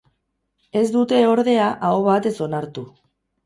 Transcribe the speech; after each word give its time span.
Ez 0.81 0.83
due, 0.95 1.21
ordea, 1.35 1.69
aho 1.91 2.03
batez 2.11 2.35
onartu. 2.51 2.89